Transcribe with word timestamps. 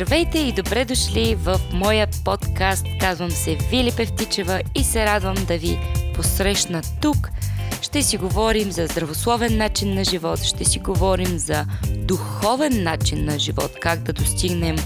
Здравейте 0.00 0.38
и 0.38 0.52
добре 0.52 0.84
дошли 0.84 1.34
в 1.34 1.60
моя 1.72 2.08
подкаст. 2.24 2.86
Казвам 3.00 3.30
се 3.30 3.58
Вили 3.70 3.92
Певтичева 3.96 4.60
и 4.74 4.84
се 4.84 5.06
радвам 5.06 5.34
да 5.48 5.58
ви 5.58 5.78
посрещна 6.14 6.82
тук. 7.02 7.30
Ще 7.82 8.02
си 8.02 8.16
говорим 8.16 8.72
за 8.72 8.86
здравословен 8.86 9.56
начин 9.56 9.94
на 9.94 10.04
живот, 10.04 10.42
ще 10.42 10.64
си 10.64 10.78
говорим 10.78 11.38
за 11.38 11.66
духовен 11.96 12.82
начин 12.82 13.24
на 13.24 13.38
живот, 13.38 13.70
как 13.80 14.02
да 14.02 14.12
достигнем 14.12 14.76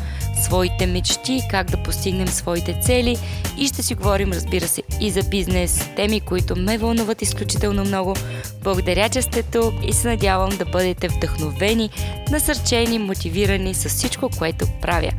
своите 0.42 0.86
мечти, 0.86 1.42
как 1.50 1.70
да 1.70 1.82
постигнем 1.82 2.28
своите 2.28 2.80
цели 2.82 3.16
и 3.58 3.66
ще 3.66 3.82
си 3.82 3.94
говорим, 3.94 4.32
разбира 4.32 4.68
се, 4.68 4.82
и 5.00 5.10
за 5.10 5.22
бизнес, 5.22 5.88
теми, 5.96 6.20
които 6.20 6.56
ме 6.56 6.78
вълнуват 6.78 7.22
изключително 7.22 7.84
много. 7.84 8.14
Благодаря, 8.62 9.08
че 9.08 9.22
сте 9.22 9.42
тук 9.42 9.74
и 9.86 9.92
се 9.92 10.08
надявам 10.08 10.50
да 10.58 10.64
бъдете 10.64 11.08
вдъхновени, 11.08 11.90
насърчени, 12.30 12.98
мотивирани 12.98 13.74
с 13.74 13.88
всичко, 13.88 14.30
което 14.38 14.66
правя. 14.80 15.10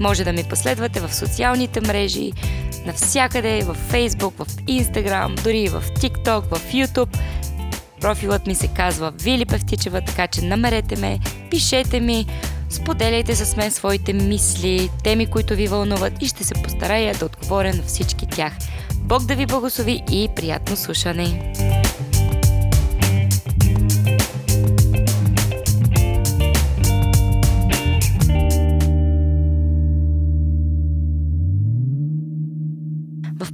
Може 0.00 0.24
да 0.24 0.32
ми 0.32 0.44
последвате 0.44 1.00
в 1.00 1.14
социалните 1.14 1.80
мрежи, 1.80 2.32
навсякъде, 2.86 3.62
в 3.62 3.76
Facebook, 3.92 4.44
в 4.44 4.46
Instagram, 4.56 5.42
дори 5.42 5.68
в 5.68 5.82
TikTok, 6.00 6.40
в 6.40 6.72
YouTube. 6.72 7.18
Профилът 8.00 8.46
ми 8.46 8.54
се 8.54 8.68
казва 8.68 9.10
Вили 9.10 9.44
Певтичева, 9.44 10.00
така 10.00 10.26
че 10.26 10.42
намерете 10.44 10.96
ме, 10.96 11.18
пишете 11.50 12.00
ми, 12.00 12.26
Споделяйте 12.72 13.36
с 13.36 13.56
мен 13.56 13.70
своите 13.70 14.12
мисли, 14.12 14.90
теми, 15.04 15.26
които 15.26 15.54
ви 15.54 15.66
вълнуват 15.66 16.12
и 16.22 16.26
ще 16.26 16.44
се 16.44 16.54
постарая 16.54 17.14
да 17.14 17.26
отговоря 17.26 17.74
на 17.74 17.82
всички 17.82 18.26
тях. 18.26 18.52
Бог 18.94 19.24
да 19.24 19.34
ви 19.34 19.46
благослови 19.46 20.02
и 20.10 20.28
приятно 20.36 20.76
слушане! 20.76 21.52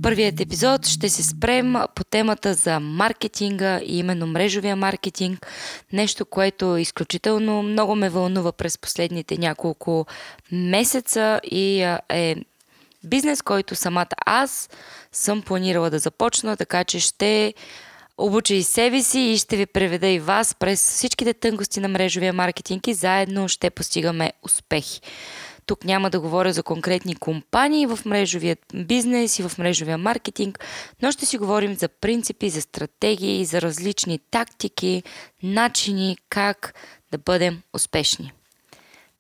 Първият 0.03 0.41
епизод 0.41 0.87
ще 0.87 1.09
се 1.09 1.23
спрем 1.23 1.75
по 1.95 2.05
темата 2.05 2.55
за 2.55 2.81
маркетинга 2.81 3.81
и 3.81 3.99
именно 3.99 4.27
мрежовия 4.27 4.77
маркетинг. 4.77 5.47
Нещо, 5.93 6.27
което 6.27 6.77
изключително 6.77 7.63
много 7.63 7.95
ме 7.95 8.09
вълнува 8.09 8.53
през 8.53 8.79
последните 8.79 9.39
няколко 9.39 10.07
месеца 10.53 11.41
и 11.45 11.97
е 12.09 12.37
бизнес, 13.05 13.43
който 13.43 13.75
самата 13.75 14.07
аз 14.27 14.69
съм 15.13 15.43
планирала 15.43 15.91
да 15.91 15.99
започна, 15.99 16.57
така 16.57 16.85
че 16.85 17.01
ще 17.01 17.55
обуча 18.19 18.55
и 18.55 18.63
себе 18.63 19.03
си 19.03 19.21
и 19.21 19.39
ще 19.39 19.57
ви 19.57 19.67
преведа 19.67 20.07
и 20.07 20.19
вас 20.19 20.55
през 20.55 20.83
всичките 20.83 21.35
тънкости 21.35 21.81
на 21.81 21.89
мрежовия 21.89 22.33
маркетинг 22.33 22.87
и 22.87 22.95
заедно 22.95 23.49
ще 23.49 23.71
постигаме 23.71 24.33
успехи. 24.43 25.01
Тук 25.69 25.85
няма 25.85 26.11
да 26.11 26.21
говоря 26.21 26.53
за 26.53 26.63
конкретни 26.63 27.15
компании 27.15 27.87
в 27.87 27.99
мрежовия 28.05 28.57
бизнес 28.75 29.39
и 29.39 29.43
в 29.43 29.59
мрежовия 29.59 29.99
маркетинг, 29.99 30.65
но 31.03 31.13
ще 31.13 31.27
си 31.27 31.39
говорим 31.39 31.75
за 31.75 31.89
принципи, 31.89 32.51
за 32.51 32.61
стратегии, 32.61 33.45
за 33.45 33.63
различни 33.63 34.19
тактики, 34.31 35.03
начини 35.43 36.17
как 36.29 36.75
да 37.13 37.19
бъдем 37.19 37.63
успешни. 37.73 38.33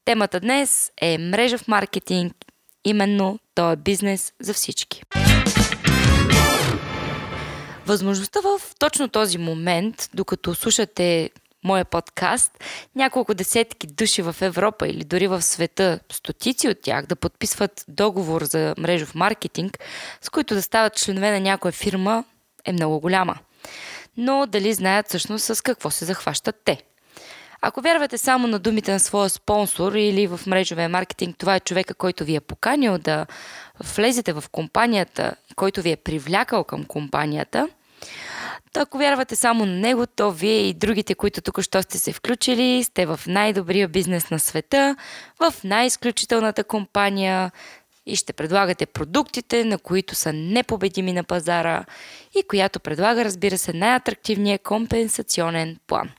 Темата 0.04 0.40
днес 0.40 0.92
е 1.00 1.18
мрежа 1.18 1.56
маркетинг, 1.68 2.34
именно 2.84 3.38
то 3.54 3.72
е 3.72 3.76
бизнес 3.76 4.32
за 4.40 4.54
всички. 4.54 5.02
Възможността 7.86 8.40
в 8.40 8.60
точно 8.78 9.08
този 9.08 9.38
момент, 9.38 10.10
докато 10.14 10.54
слушате 10.54 11.30
моя 11.68 11.84
подкаст, 11.84 12.64
няколко 12.96 13.34
десетки 13.34 13.86
души 13.86 14.22
в 14.22 14.36
Европа 14.40 14.88
или 14.88 15.04
дори 15.04 15.26
в 15.26 15.42
света, 15.42 16.00
стотици 16.12 16.68
от 16.68 16.82
тях 16.82 17.06
да 17.06 17.16
подписват 17.16 17.84
договор 17.88 18.44
за 18.44 18.74
мрежов 18.78 19.14
маркетинг, 19.14 19.78
с 20.20 20.28
които 20.28 20.54
да 20.54 20.62
стават 20.62 20.96
членове 20.96 21.30
на 21.30 21.40
някоя 21.40 21.72
фирма, 21.72 22.24
е 22.64 22.72
много 22.72 23.00
голяма. 23.00 23.38
Но 24.16 24.46
дали 24.46 24.74
знаят 24.74 25.08
всъщност 25.08 25.44
с 25.44 25.62
какво 25.62 25.90
се 25.90 26.04
захващат 26.04 26.56
те? 26.64 26.82
Ако 27.62 27.80
вярвате 27.80 28.18
само 28.18 28.46
на 28.46 28.58
думите 28.58 28.92
на 28.92 29.00
своя 29.00 29.30
спонсор 29.30 29.92
или 29.92 30.26
в 30.26 30.40
мрежовия 30.46 30.88
маркетинг, 30.88 31.36
това 31.38 31.56
е 31.56 31.60
човека, 31.60 31.94
който 31.94 32.24
ви 32.24 32.34
е 32.34 32.40
поканил 32.40 32.98
да 32.98 33.26
влезете 33.94 34.32
в 34.32 34.44
компанията, 34.52 35.34
който 35.56 35.82
ви 35.82 35.90
е 35.90 35.96
привлякал 35.96 36.64
към 36.64 36.84
компанията, 36.84 37.68
то 38.72 38.80
ако 38.80 38.98
вярвате 38.98 39.36
само 39.36 39.66
на 39.66 39.72
него, 39.72 40.06
то 40.06 40.32
вие 40.32 40.68
и 40.68 40.74
другите, 40.74 41.14
които 41.14 41.40
тук 41.40 41.60
що 41.60 41.82
сте 41.82 41.98
се 41.98 42.12
включили, 42.12 42.84
сте 42.84 43.06
в 43.06 43.20
най-добрия 43.26 43.88
бизнес 43.88 44.30
на 44.30 44.38
света, 44.38 44.96
в 45.40 45.54
най-изключителната 45.64 46.64
компания 46.64 47.50
и 48.06 48.16
ще 48.16 48.32
предлагате 48.32 48.86
продуктите, 48.86 49.64
на 49.64 49.78
които 49.78 50.14
са 50.14 50.32
непобедими 50.32 51.12
на 51.12 51.24
пазара 51.24 51.84
и 52.38 52.42
която 52.48 52.80
предлага, 52.80 53.24
разбира 53.24 53.58
се, 53.58 53.72
най-атрактивния 53.72 54.58
компенсационен 54.58 55.76
план. 55.86 56.10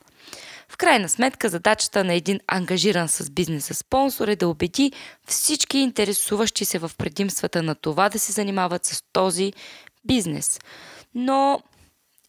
В 0.68 0.76
крайна 0.76 1.08
сметка, 1.08 1.48
задачата 1.48 2.04
на 2.04 2.14
един 2.14 2.40
ангажиран 2.46 3.08
с 3.08 3.30
бизнеса 3.30 3.74
спонсор 3.74 4.28
е 4.28 4.36
да 4.36 4.48
убеди 4.48 4.92
всички 5.26 5.78
интересуващи 5.78 6.64
се 6.64 6.78
в 6.78 6.90
предимствата 6.98 7.62
на 7.62 7.74
това 7.74 8.08
да 8.08 8.18
се 8.18 8.32
занимават 8.32 8.84
с 8.84 9.02
този 9.12 9.52
бизнес. 10.04 10.58
Но 11.14 11.62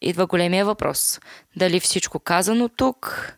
идва 0.02 0.26
големия 0.26 0.64
въпрос. 0.64 1.20
Дали 1.56 1.80
всичко 1.80 2.18
казано 2.18 2.68
тук 2.68 3.32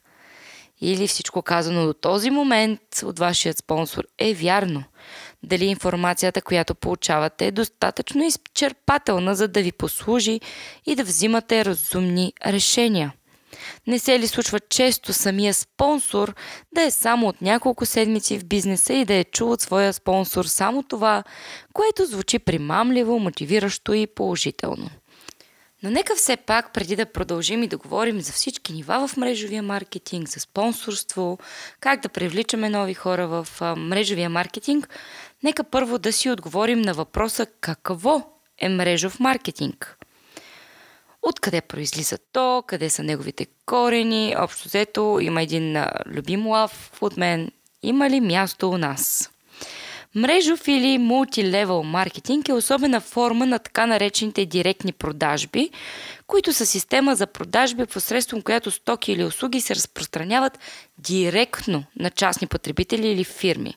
или 0.80 1.06
всичко 1.08 1.42
казано 1.42 1.86
до 1.86 1.92
този 1.92 2.30
момент 2.30 2.80
от 3.04 3.18
вашият 3.18 3.58
спонсор 3.58 4.04
е 4.18 4.34
вярно? 4.34 4.84
Дали 5.42 5.64
информацията, 5.64 6.42
която 6.42 6.74
получавате 6.74 7.46
е 7.46 7.50
достатъчно 7.50 8.24
изчерпателна, 8.24 9.34
за 9.34 9.48
да 9.48 9.62
ви 9.62 9.72
послужи 9.72 10.40
и 10.86 10.94
да 10.94 11.04
взимате 11.04 11.64
разумни 11.64 12.32
решения? 12.46 13.12
Не 13.86 13.98
се 13.98 14.18
ли 14.18 14.28
случва 14.28 14.60
често 14.60 15.12
самия 15.12 15.54
спонсор 15.54 16.34
да 16.74 16.82
е 16.82 16.90
само 16.90 17.28
от 17.28 17.42
няколко 17.42 17.86
седмици 17.86 18.38
в 18.38 18.44
бизнеса 18.44 18.94
и 18.94 19.04
да 19.04 19.14
е 19.14 19.24
чул 19.24 19.52
от 19.52 19.60
своя 19.60 19.92
спонсор 19.92 20.44
само 20.44 20.82
това, 20.82 21.24
което 21.72 22.06
звучи 22.06 22.38
примамливо, 22.38 23.18
мотивиращо 23.18 23.94
и 23.94 24.06
положително? 24.06 24.90
Но 25.84 25.90
нека 25.90 26.16
все 26.16 26.36
пак, 26.36 26.72
преди 26.72 26.96
да 26.96 27.06
продължим 27.06 27.62
и 27.62 27.68
да 27.68 27.76
говорим 27.76 28.20
за 28.20 28.32
всички 28.32 28.72
нива 28.72 29.08
в 29.08 29.16
мрежовия 29.16 29.62
маркетинг, 29.62 30.28
за 30.28 30.40
спонсорство, 30.40 31.38
как 31.80 32.00
да 32.00 32.08
привличаме 32.08 32.70
нови 32.70 32.94
хора 32.94 33.26
в 33.26 33.48
мрежовия 33.76 34.30
маркетинг, 34.30 34.88
нека 35.42 35.64
първо 35.64 35.98
да 35.98 36.12
си 36.12 36.30
отговорим 36.30 36.80
на 36.80 36.94
въпроса 36.94 37.46
какво 37.60 38.22
е 38.58 38.68
мрежов 38.68 39.20
маркетинг. 39.20 39.98
Откъде 41.22 41.60
произлиза 41.60 42.18
то, 42.32 42.64
къде 42.66 42.90
са 42.90 43.02
неговите 43.02 43.46
корени, 43.66 44.34
общо 44.38 44.68
взето 44.68 45.18
има 45.20 45.42
един 45.42 45.76
любим 46.06 46.46
лав 46.46 46.92
от 47.00 47.16
мен, 47.16 47.50
има 47.82 48.10
ли 48.10 48.20
място 48.20 48.70
у 48.70 48.78
нас? 48.78 49.30
Мрежов 50.16 50.68
или 50.68 50.98
мултилевел 50.98 51.82
маркетинг 51.82 52.48
е 52.48 52.52
особена 52.52 53.00
форма 53.00 53.46
на 53.46 53.58
така 53.58 53.86
наречените 53.86 54.46
директни 54.46 54.92
продажби, 54.92 55.70
които 56.26 56.52
са 56.52 56.66
система 56.66 57.16
за 57.16 57.26
продажби, 57.26 57.86
посредством 57.86 58.42
която 58.42 58.70
стоки 58.70 59.12
или 59.12 59.24
услуги 59.24 59.60
се 59.60 59.74
разпространяват 59.74 60.58
директно 60.98 61.84
на 61.96 62.10
частни 62.10 62.46
потребители 62.46 63.08
или 63.08 63.24
фирми. 63.24 63.74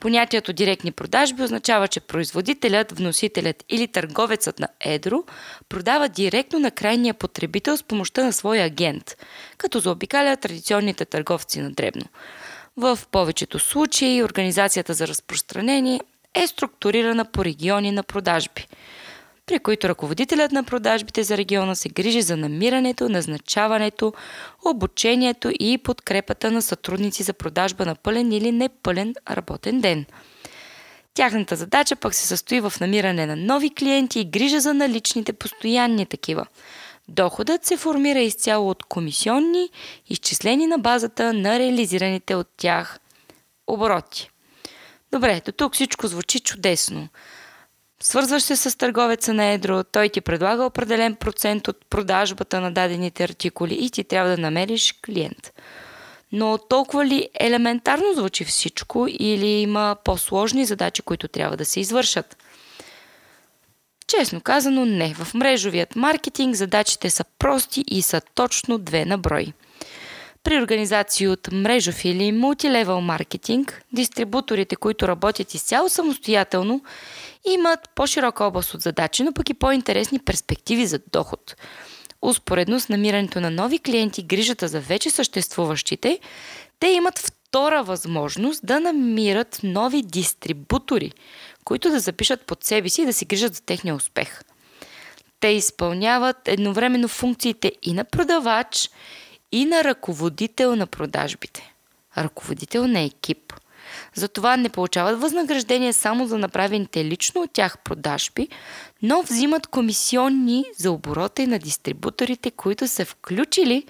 Понятието 0.00 0.52
директни 0.52 0.92
продажби 0.92 1.42
означава, 1.42 1.88
че 1.88 2.00
производителят, 2.00 2.92
вносителят 2.92 3.64
или 3.68 3.88
търговецът 3.88 4.58
на 4.58 4.68
едро 4.80 5.22
продава 5.68 6.08
директно 6.08 6.58
на 6.58 6.70
крайния 6.70 7.14
потребител 7.14 7.76
с 7.76 7.82
помощта 7.82 8.24
на 8.24 8.32
своя 8.32 8.64
агент, 8.64 9.16
като 9.58 9.78
заобикаля 9.78 10.36
традиционните 10.36 11.04
търговци 11.04 11.60
на 11.60 11.70
дребно. 11.70 12.04
В 12.76 12.98
повечето 13.10 13.58
случаи 13.58 14.22
организацията 14.22 14.94
за 14.94 15.08
разпространение 15.08 16.00
е 16.34 16.46
структурирана 16.46 17.24
по 17.24 17.44
региони 17.44 17.92
на 17.92 18.02
продажби, 18.02 18.66
при 19.46 19.58
които 19.58 19.88
ръководителят 19.88 20.52
на 20.52 20.64
продажбите 20.64 21.22
за 21.22 21.36
региона 21.36 21.74
се 21.74 21.88
грижи 21.88 22.22
за 22.22 22.36
намирането, 22.36 23.08
назначаването, 23.08 24.12
обучението 24.64 25.50
и 25.60 25.78
подкрепата 25.78 26.50
на 26.50 26.62
сътрудници 26.62 27.22
за 27.22 27.32
продажба 27.32 27.86
на 27.86 27.94
пълен 27.94 28.32
или 28.32 28.52
непълен 28.52 29.14
работен 29.30 29.80
ден. 29.80 30.04
Тяхната 31.14 31.56
задача 31.56 31.96
пък 31.96 32.14
се 32.14 32.26
състои 32.26 32.60
в 32.60 32.72
намиране 32.80 33.26
на 33.26 33.36
нови 33.36 33.74
клиенти 33.74 34.20
и 34.20 34.24
грижа 34.24 34.60
за 34.60 34.74
наличните 34.74 35.32
постоянни 35.32 36.06
такива– 36.06 36.46
Доходът 37.08 37.64
се 37.64 37.76
формира 37.76 38.18
изцяло 38.18 38.70
от 38.70 38.82
комисионни, 38.82 39.70
изчислени 40.08 40.66
на 40.66 40.78
базата 40.78 41.32
на 41.32 41.58
реализираните 41.58 42.34
от 42.34 42.48
тях 42.56 42.98
обороти. 43.66 44.30
Добре, 45.12 45.42
до 45.44 45.52
тук 45.52 45.74
всичко 45.74 46.06
звучи 46.06 46.40
чудесно. 46.40 47.08
Свързваш 48.00 48.42
се 48.42 48.56
с 48.56 48.78
търговеца 48.78 49.34
на 49.34 49.44
едро, 49.44 49.84
той 49.84 50.08
ти 50.08 50.20
предлага 50.20 50.64
определен 50.64 51.14
процент 51.14 51.68
от 51.68 51.86
продажбата 51.90 52.60
на 52.60 52.72
дадените 52.72 53.24
артикули 53.24 53.74
и 53.74 53.90
ти 53.90 54.04
трябва 54.04 54.30
да 54.30 54.38
намериш 54.38 54.94
клиент. 55.04 55.52
Но 56.32 56.58
толкова 56.58 57.06
ли 57.06 57.28
елементарно 57.40 58.14
звучи 58.14 58.44
всичко 58.44 59.06
или 59.08 59.46
има 59.46 59.96
по-сложни 60.04 60.64
задачи, 60.64 61.02
които 61.02 61.28
трябва 61.28 61.56
да 61.56 61.64
се 61.64 61.80
извършат? 61.80 62.36
Честно 64.06 64.40
казано, 64.40 64.84
не. 64.84 65.14
В 65.14 65.34
мрежовият 65.34 65.96
маркетинг 65.96 66.54
задачите 66.54 67.10
са 67.10 67.24
прости 67.38 67.84
и 67.86 68.02
са 68.02 68.20
точно 68.34 68.78
две 68.78 69.04
на 69.04 69.18
брой. 69.18 69.52
При 70.42 70.58
организации 70.58 71.28
от 71.28 71.48
мрежов 71.52 72.04
или 72.04 72.32
мултилевел 72.32 73.00
маркетинг, 73.00 73.82
дистрибуторите, 73.92 74.76
които 74.76 75.08
работят 75.08 75.54
изцяло 75.54 75.88
самостоятелно, 75.88 76.82
имат 77.48 77.90
по-широка 77.94 78.44
област 78.44 78.74
от 78.74 78.80
задачи, 78.80 79.22
но 79.22 79.32
пък 79.32 79.50
и 79.50 79.54
по-интересни 79.54 80.18
перспективи 80.18 80.86
за 80.86 81.00
доход. 81.12 81.56
Успоредно 82.22 82.80
с 82.80 82.88
намирането 82.88 83.40
на 83.40 83.50
нови 83.50 83.78
клиенти, 83.78 84.22
грижата 84.22 84.68
за 84.68 84.80
вече 84.80 85.10
съществуващите, 85.10 86.18
те 86.80 86.86
имат 86.88 87.18
втора 87.18 87.82
възможност 87.82 88.66
да 88.66 88.80
намират 88.80 89.60
нови 89.62 90.02
дистрибутори, 90.02 91.12
които 91.64 91.90
да 91.90 92.00
запишат 92.00 92.46
под 92.46 92.64
себе 92.64 92.88
си 92.88 93.02
и 93.02 93.06
да 93.06 93.12
се 93.12 93.24
грижат 93.24 93.54
за 93.54 93.62
техния 93.62 93.94
успех. 93.94 94.42
Те 95.40 95.48
изпълняват 95.48 96.48
едновременно 96.48 97.08
функциите 97.08 97.72
и 97.82 97.92
на 97.92 98.04
продавач, 98.04 98.90
и 99.52 99.64
на 99.64 99.84
ръководител 99.84 100.76
на 100.76 100.86
продажбите. 100.86 101.74
Ръководител 102.18 102.86
на 102.86 103.00
екип. 103.00 103.52
Затова 104.14 104.56
не 104.56 104.68
получават 104.68 105.20
възнаграждение 105.20 105.92
само 105.92 106.26
за 106.26 106.38
направените 106.38 107.04
лично 107.04 107.40
от 107.40 107.52
тях 107.52 107.78
продажби, 107.78 108.48
но 109.02 109.22
взимат 109.22 109.66
комисионни 109.66 110.64
за 110.76 110.90
оборота 110.90 111.42
и 111.42 111.46
на 111.46 111.58
дистрибуторите, 111.58 112.50
които 112.50 112.88
са 112.88 113.04
включили 113.04 113.84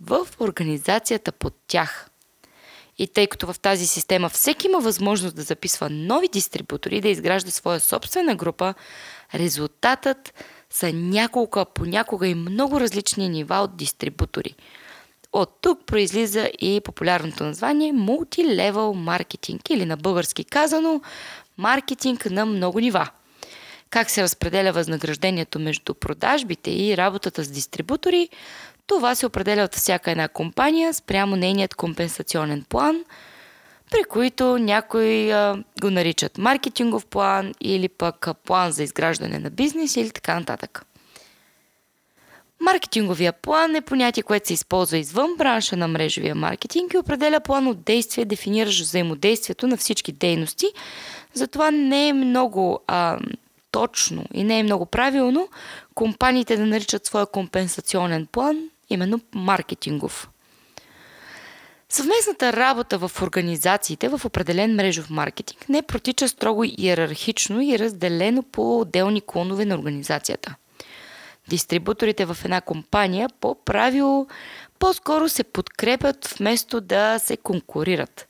в 0.00 0.26
организацията 0.40 1.32
под 1.32 1.54
тях. 1.68 2.10
И 2.98 3.06
тъй 3.06 3.26
като 3.26 3.52
в 3.52 3.58
тази 3.60 3.86
система 3.86 4.28
всеки 4.28 4.66
има 4.66 4.80
възможност 4.80 5.36
да 5.36 5.42
записва 5.42 5.90
нови 5.90 6.28
дистрибутори 6.28 7.00
да 7.00 7.08
изгражда 7.08 7.50
своя 7.50 7.80
собствена 7.80 8.34
група, 8.34 8.74
резултатът 9.34 10.34
са 10.70 10.92
няколко, 10.92 11.64
понякога 11.74 12.28
и 12.28 12.34
много 12.34 12.80
различни 12.80 13.28
нива 13.28 13.56
от 13.56 13.76
дистрибутори. 13.76 14.54
От 15.32 15.58
тук 15.60 15.86
произлиза 15.86 16.50
и 16.60 16.80
популярното 16.84 17.44
название 17.44 17.92
мултилевел 17.92 18.94
маркетинг 18.94 19.70
или 19.70 19.84
на 19.84 19.96
български 19.96 20.44
казано 20.44 21.00
маркетинг 21.58 22.30
на 22.30 22.46
много 22.46 22.80
нива. 22.80 23.10
Как 23.90 24.10
се 24.10 24.22
разпределя 24.22 24.72
възнаграждението 24.72 25.58
между 25.58 25.94
продажбите 25.94 26.70
и 26.70 26.96
работата 26.96 27.44
с 27.44 27.50
дистрибутори, 27.50 28.28
това 28.86 29.14
се 29.14 29.26
определя 29.26 29.62
от 29.62 29.74
всяка 29.74 30.10
една 30.10 30.28
компания 30.28 30.94
спрямо 30.94 31.36
нейният 31.36 31.74
компенсационен 31.74 32.64
план, 32.68 33.04
при 33.90 34.04
които 34.04 34.58
някои 34.58 35.30
а, 35.30 35.64
го 35.80 35.90
наричат 35.90 36.38
маркетингов 36.38 37.06
план 37.06 37.54
или 37.60 37.88
пък 37.88 38.28
план 38.44 38.72
за 38.72 38.82
изграждане 38.82 39.38
на 39.38 39.50
бизнес 39.50 39.96
или 39.96 40.10
така 40.10 40.34
нататък. 40.38 40.84
Маркетинговия 42.60 43.32
план 43.32 43.74
е 43.74 43.80
понятие, 43.80 44.22
което 44.22 44.46
се 44.46 44.54
използва 44.54 44.98
извън 44.98 45.36
бранша 45.38 45.76
на 45.76 45.88
мрежовия 45.88 46.34
маркетинг 46.34 46.94
и 46.94 46.98
определя 46.98 47.40
план 47.40 47.66
от 47.66 47.82
действие, 47.82 48.24
дефиниращ 48.24 48.80
взаимодействието 48.80 49.66
на 49.66 49.76
всички 49.76 50.12
дейности. 50.12 50.66
Затова 51.34 51.70
не 51.70 52.08
е 52.08 52.12
много 52.12 52.80
а, 52.86 53.18
точно 53.70 54.24
и 54.34 54.44
не 54.44 54.58
е 54.58 54.62
много 54.62 54.86
правилно 54.86 55.48
компаниите 55.94 56.56
да 56.56 56.66
наричат 56.66 57.06
своя 57.06 57.26
компенсационен 57.26 58.26
план 58.26 58.70
именно 58.90 59.20
маркетингов. 59.34 60.28
Съвместната 61.88 62.52
работа 62.52 62.98
в 62.98 63.22
организациите 63.22 64.08
в 64.08 64.20
определен 64.24 64.74
мрежов 64.74 65.10
маркетинг 65.10 65.68
не 65.68 65.82
протича 65.82 66.28
строго 66.28 66.64
иерархично 66.64 67.60
и 67.60 67.78
разделено 67.78 68.42
по 68.42 68.80
отделни 68.80 69.20
клонове 69.26 69.64
на 69.64 69.74
организацията. 69.74 70.54
Дистрибуторите 71.48 72.24
в 72.24 72.38
една 72.44 72.60
компания 72.60 73.28
по 73.40 73.54
правило 73.64 74.26
по-скоро 74.78 75.28
се 75.28 75.44
подкрепят 75.44 76.26
вместо 76.26 76.80
да 76.80 77.18
се 77.18 77.36
конкурират. 77.36 78.28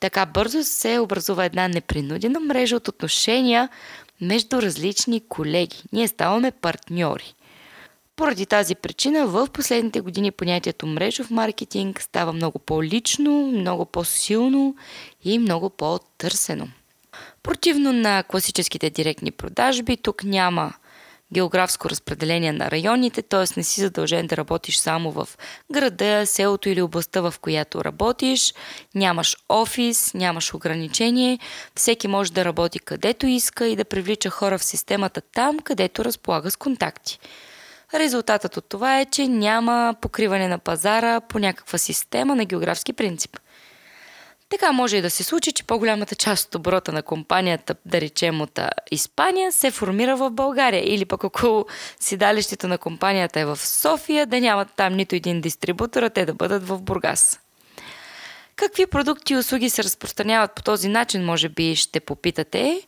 Така 0.00 0.26
бързо 0.26 0.64
се 0.64 0.98
образува 0.98 1.44
една 1.44 1.68
непринудена 1.68 2.40
мрежа 2.40 2.76
от 2.76 2.88
отношения 2.88 3.68
между 4.20 4.62
различни 4.62 5.20
колеги. 5.28 5.82
Ние 5.92 6.08
ставаме 6.08 6.50
партньори. 6.50 7.34
Поради 8.16 8.46
тази 8.46 8.74
причина 8.74 9.26
в 9.26 9.48
последните 9.52 10.00
години 10.00 10.30
понятието 10.30 10.86
мрежов 10.86 11.30
маркетинг 11.30 12.02
става 12.02 12.32
много 12.32 12.58
по-лично, 12.58 13.46
много 13.46 13.84
по-силно 13.84 14.76
и 15.24 15.38
много 15.38 15.70
по-търсено. 15.70 16.68
Противно 17.42 17.92
на 17.92 18.22
класическите 18.22 18.90
директни 18.90 19.30
продажби, 19.30 19.96
тук 19.96 20.24
няма 20.24 20.72
географско 21.32 21.90
разпределение 21.90 22.52
на 22.52 22.70
районите, 22.70 23.22
т.е. 23.22 23.44
не 23.56 23.62
си 23.64 23.80
задължен 23.80 24.26
да 24.26 24.36
работиш 24.36 24.76
само 24.76 25.10
в 25.10 25.28
града, 25.72 26.26
селото 26.26 26.68
или 26.68 26.82
областта, 26.82 27.20
в 27.20 27.34
която 27.40 27.84
работиш, 27.84 28.54
нямаш 28.94 29.36
офис, 29.48 30.14
нямаш 30.14 30.54
ограничение, 30.54 31.38
всеки 31.74 32.08
може 32.08 32.32
да 32.32 32.44
работи 32.44 32.78
където 32.78 33.26
иска 33.26 33.66
и 33.66 33.76
да 33.76 33.84
привлича 33.84 34.30
хора 34.30 34.58
в 34.58 34.64
системата 34.64 35.20
там, 35.20 35.58
където 35.58 36.04
разполага 36.04 36.50
с 36.50 36.56
контакти. 36.56 37.18
Резултатът 37.94 38.56
от 38.56 38.68
това 38.68 39.00
е, 39.00 39.04
че 39.04 39.28
няма 39.28 39.94
покриване 40.00 40.48
на 40.48 40.58
пазара 40.58 41.20
по 41.20 41.38
някаква 41.38 41.78
система 41.78 42.36
на 42.36 42.44
географски 42.44 42.92
принцип. 42.92 43.38
Така 44.48 44.72
може 44.72 44.96
и 44.96 45.02
да 45.02 45.10
се 45.10 45.24
случи, 45.24 45.52
че 45.52 45.64
по-голямата 45.64 46.14
част 46.14 46.46
от 46.46 46.54
оборота 46.54 46.92
на 46.92 47.02
компанията, 47.02 47.74
да 47.84 48.00
речем 48.00 48.40
от 48.40 48.60
Испания, 48.90 49.52
се 49.52 49.70
формира 49.70 50.16
в 50.16 50.30
България. 50.30 50.94
Или 50.94 51.04
пък 51.04 51.24
ако 51.24 51.66
седалището 52.00 52.68
на 52.68 52.78
компанията 52.78 53.40
е 53.40 53.44
в 53.44 53.56
София, 53.56 54.26
да 54.26 54.40
нямат 54.40 54.68
там 54.76 54.94
нито 54.94 55.14
един 55.14 55.40
дистрибутор, 55.40 56.02
а 56.02 56.10
те 56.10 56.26
да 56.26 56.34
бъдат 56.34 56.68
в 56.68 56.78
Бургас. 56.82 57.40
Какви 58.56 58.86
продукти 58.86 59.32
и 59.32 59.36
услуги 59.36 59.70
се 59.70 59.84
разпространяват 59.84 60.54
по 60.54 60.62
този 60.62 60.88
начин, 60.88 61.24
може 61.24 61.48
би 61.48 61.76
ще 61.76 62.00
попитате. 62.00 62.82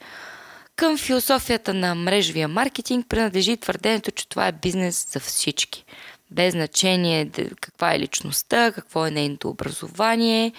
Към 0.79 0.99
философията 0.99 1.75
на 1.75 1.95
мрежовия 1.95 2.49
маркетинг 2.49 3.07
принадлежи 3.09 3.57
твърдението, 3.57 4.11
че 4.11 4.29
това 4.29 4.47
е 4.49 4.53
бизнес 4.53 5.13
за 5.13 5.21
всички. 5.21 5.85
Без 6.31 6.53
значение 6.53 7.31
каква 7.61 7.95
е 7.95 7.99
личността, 7.99 8.73
какво 8.73 9.07
е 9.07 9.11
нейното 9.11 9.49
образование 9.49 10.53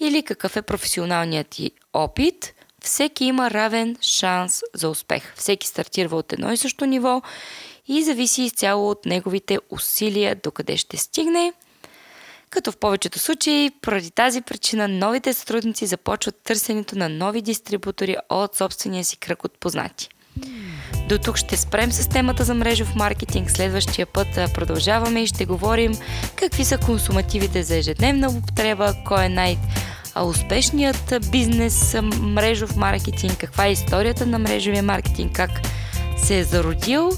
или 0.00 0.22
какъв 0.22 0.56
е 0.56 0.62
професионалният 0.62 1.48
ти 1.48 1.70
опит, 1.92 2.54
всеки 2.82 3.24
има 3.24 3.50
равен 3.50 3.96
шанс 4.02 4.60
за 4.74 4.88
успех. 4.88 5.34
Всеки 5.36 5.66
стартира 5.66 6.16
от 6.16 6.32
едно 6.32 6.52
и 6.52 6.56
също 6.56 6.86
ниво 6.86 7.22
и 7.88 8.02
зависи 8.02 8.42
изцяло 8.42 8.90
от 8.90 9.06
неговите 9.06 9.58
усилия 9.70 10.36
докъде 10.42 10.76
ще 10.76 10.96
стигне– 10.96 11.52
като 12.50 12.72
в 12.72 12.76
повечето 12.76 13.18
случаи, 13.18 13.70
поради 13.82 14.10
тази 14.10 14.42
причина, 14.42 14.88
новите 14.88 15.34
сътрудници 15.34 15.86
започват 15.86 16.42
търсенето 16.44 16.98
на 16.98 17.08
нови 17.08 17.42
дистрибутори 17.42 18.16
от 18.28 18.56
собствения 18.56 19.04
си 19.04 19.16
кръг 19.16 19.44
от 19.44 19.60
познати. 19.60 20.08
До 21.08 21.18
тук 21.18 21.36
ще 21.36 21.56
спрем 21.56 21.92
с 21.92 22.08
темата 22.08 22.44
за 22.44 22.54
мрежов 22.54 22.94
маркетинг. 22.94 23.50
Следващия 23.50 24.06
път 24.06 24.28
продължаваме 24.54 25.22
и 25.22 25.26
ще 25.26 25.46
говорим 25.46 25.92
какви 26.36 26.64
са 26.64 26.78
консумативите 26.78 27.62
за 27.62 27.76
ежедневна 27.76 28.28
употреба, 28.28 28.94
кой 29.06 29.24
е 29.24 29.28
най- 29.28 29.58
успешният 30.24 31.14
бизнес 31.30 31.96
мрежов 32.20 32.76
маркетинг, 32.76 33.38
каква 33.38 33.66
е 33.66 33.72
историята 33.72 34.26
на 34.26 34.38
мрежовия 34.38 34.82
маркетинг, 34.82 35.32
как 35.32 35.50
се 36.16 36.38
е 36.38 36.44
зародил 36.44 37.10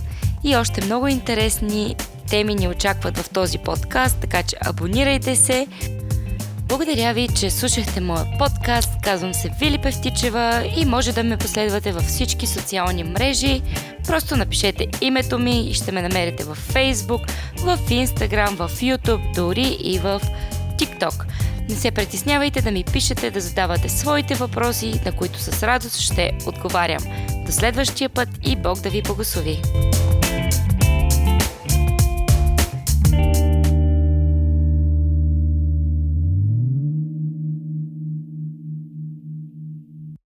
и 0.45 0.57
още 0.57 0.85
много 0.85 1.09
интересни 1.09 1.97
теми 2.31 2.55
ни 2.55 2.69
очакват 2.69 3.19
в 3.19 3.31
този 3.31 3.59
подкаст, 3.59 4.19
така 4.21 4.43
че 4.43 4.57
абонирайте 4.61 5.37
се. 5.37 5.67
Благодаря 6.69 7.15
ви, 7.15 7.29
че 7.29 7.51
слушахте 7.51 8.01
моя 8.01 8.27
подкаст. 8.39 8.91
Казвам 9.05 9.35
се 9.35 9.51
Вили 9.61 9.79
Певтичева 9.79 10.73
и 10.77 10.85
може 10.85 11.13
да 11.13 11.25
ме 11.25 11.37
последвате 11.37 11.93
във 11.93 12.05
всички 12.05 12.47
социални 12.47 13.05
мрежи. 13.05 13.63
Просто 14.07 14.37
напишете 14.37 14.87
името 15.01 15.39
ми 15.39 15.61
и 15.61 15.75
ще 15.75 15.93
ме 15.93 16.03
намерите 16.03 16.45
в 16.45 16.57
Facebook, 16.73 17.31
в 17.57 17.79
Instagram, 17.79 18.57
в 18.57 18.81
YouTube, 18.81 19.35
дори 19.35 19.77
и 19.81 19.99
в 19.99 20.21
TikTok. 20.79 21.25
Не 21.69 21.75
се 21.75 21.91
притеснявайте 21.91 22.63
да 22.63 22.71
ми 22.71 22.85
пишете, 22.85 23.31
да 23.31 23.41
задавате 23.41 23.89
своите 23.89 24.35
въпроси, 24.35 25.01
на 25.05 25.13
които 25.13 25.39
с 25.39 25.63
радост 25.63 26.01
ще 26.01 26.33
отговарям. 26.47 27.03
До 27.47 27.53
следващия 27.53 28.09
път 28.09 28.29
и 28.43 28.57
Бог 28.57 28.81
да 28.81 28.91
ви 28.91 29.03
благослови! 29.03 29.63